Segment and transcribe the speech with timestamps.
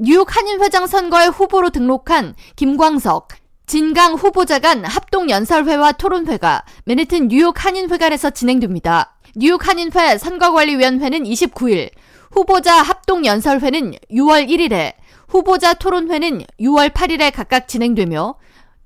[0.00, 3.30] 뉴욕 한인회장 선거에 후보로 등록한 김광석,
[3.66, 9.16] 진강 후보자 간 합동 연설회와 토론회가 맨해튼 뉴욕 한인회관에서 진행됩니다.
[9.34, 11.90] 뉴욕 한인회 선거관리위원회는 29일,
[12.30, 14.92] 후보자 합동 연설회는 6월 1일에,
[15.26, 18.36] 후보자 토론회는 6월 8일에 각각 진행되며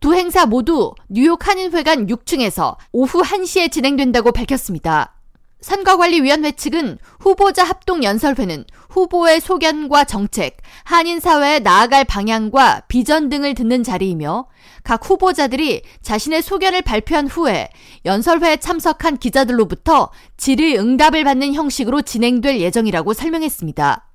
[0.01, 5.15] 두 행사 모두 뉴욕 한인회관 6층에서 오후 1시에 진행된다고 밝혔습니다.
[5.63, 14.49] 선거관리위원회 측은 후보자 합동연설회는 후보의 소견과 정책, 한인 사회에 나아갈 방향과 비전 등을 듣는 자리이며
[14.83, 17.71] 각 후보자들이 자신의 소견을 발표한 후에
[18.05, 24.09] 연설회에 참석한 기자들로부터 질의 응답을 받는 형식으로 진행될 예정이라고 설명했습니다.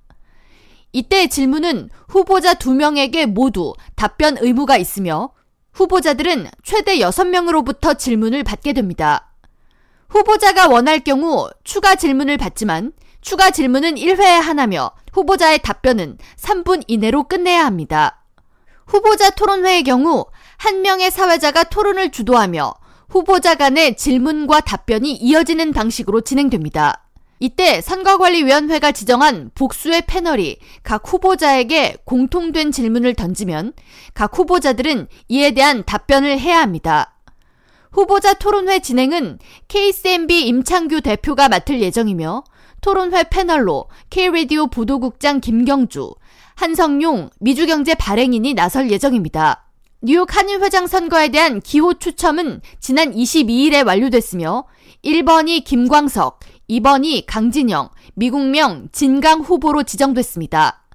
[0.93, 5.31] 이때 질문은 후보자 2명에게 모두 답변 의무가 있으며
[5.73, 9.26] 후보자들은 최대 6명으로부터 질문을 받게 됩니다.
[10.09, 17.65] 후보자가 원할 경우 추가 질문을 받지만 추가 질문은 1회에 하나며 후보자의 답변은 3분 이내로 끝내야
[17.65, 18.23] 합니다.
[18.85, 20.25] 후보자 토론회의 경우
[20.57, 22.73] 한 명의 사회자가 토론을 주도하며
[23.09, 27.03] 후보자 간의 질문과 답변이 이어지는 방식으로 진행됩니다.
[27.39, 33.73] 이때 선거관리위원회가 지정한 복수의 패널이 각 후보자에게 공통된 질문을 던지면
[34.13, 37.16] 각 후보자들은 이에 대한 답변을 해야 합니다.
[37.97, 42.43] 후보자 토론회 진행은 KCMB 임창규 대표가 맡을 예정이며
[42.81, 46.13] 토론회 패널로 K라디오 보도국장 김경주,
[46.53, 49.65] 한성용 미주경제 발행인이 나설 예정입니다.
[50.03, 54.65] 뉴욕 한인회장 선거에 대한 기호 추첨은 지난 22일에 완료됐으며
[55.03, 60.86] 1번이 김광석, 2번이 강진영, 미국명 진강 후보로 지정됐습니다.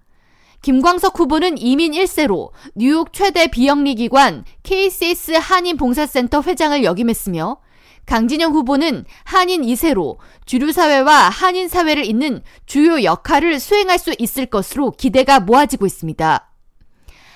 [0.63, 7.59] 김광석 후보는 이민 1세로 뉴욕 최대 비영리 기관 KCS 한인봉사센터 회장을 역임했으며
[8.07, 15.85] 강진영 후보는 한인 2세로 주류사회와 한인사회를 잇는 주요 역할을 수행할 수 있을 것으로 기대가 모아지고
[15.85, 16.49] 있습니다.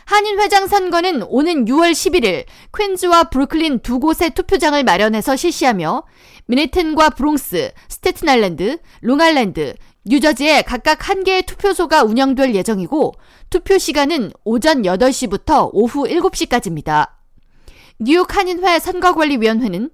[0.05, 2.45] 한인 회장 선거는 오는 6월 11일
[2.77, 6.05] 퀸즈와 브루클린 두 곳의 투표장을 마련해서 실시하며
[6.47, 9.75] 맨해튼과 브롱스, 스태튼 아일랜드, 롱아일랜드,
[10.09, 13.15] 뉴저지에 각각 한 개의 투표소가 운영될 예정이고
[13.51, 17.11] 투표 시간은 오전 8시부터 오후 7시까지입니다.
[17.99, 19.91] 뉴욕 한인회 선거관리위원회는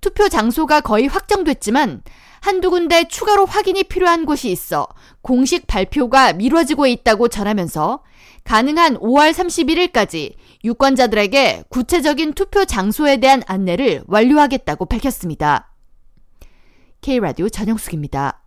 [0.00, 2.02] 투표 장소가 거의 확정됐지만
[2.40, 4.88] 한두 군데 추가로 확인이 필요한 곳이 있어
[5.20, 8.02] 공식 발표가 미뤄지고 있다고 전하면서
[8.42, 10.34] 가능한 5월 31일까지
[10.64, 15.72] 유권자들에게 구체적인 투표 장소에 대한 안내를 완료하겠다고 밝혔습니다.
[17.00, 18.41] K라디오 전영숙입니다.